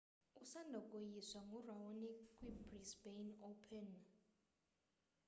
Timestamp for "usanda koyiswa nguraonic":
0.43-2.17